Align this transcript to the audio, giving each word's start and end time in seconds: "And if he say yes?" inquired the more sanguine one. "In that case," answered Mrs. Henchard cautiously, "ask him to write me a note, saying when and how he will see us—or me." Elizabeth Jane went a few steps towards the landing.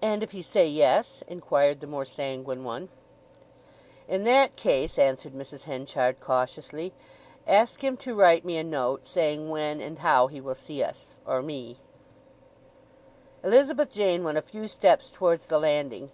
"And 0.00 0.22
if 0.22 0.30
he 0.32 0.40
say 0.40 0.66
yes?" 0.66 1.22
inquired 1.28 1.80
the 1.80 1.86
more 1.86 2.06
sanguine 2.06 2.64
one. 2.64 2.88
"In 4.08 4.24
that 4.24 4.56
case," 4.56 4.98
answered 4.98 5.34
Mrs. 5.34 5.64
Henchard 5.64 6.20
cautiously, 6.20 6.94
"ask 7.46 7.84
him 7.84 7.98
to 7.98 8.14
write 8.14 8.46
me 8.46 8.56
a 8.56 8.64
note, 8.64 9.04
saying 9.04 9.50
when 9.50 9.78
and 9.78 9.98
how 9.98 10.28
he 10.28 10.40
will 10.40 10.54
see 10.54 10.82
us—or 10.82 11.42
me." 11.42 11.76
Elizabeth 13.44 13.92
Jane 13.92 14.24
went 14.24 14.38
a 14.38 14.40
few 14.40 14.66
steps 14.66 15.10
towards 15.10 15.48
the 15.48 15.58
landing. 15.58 16.10